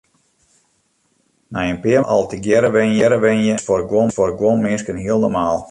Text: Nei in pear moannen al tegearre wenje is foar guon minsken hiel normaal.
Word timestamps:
Nei 1.53 1.67
in 1.73 1.77
pear 1.83 2.01
moannen 2.03 2.13
al 2.15 2.23
tegearre 2.31 2.69
wenje 3.23 3.53
is 3.57 3.65
foar 4.17 4.33
guon 4.39 4.59
minsken 4.65 5.01
hiel 5.03 5.19
normaal. 5.23 5.57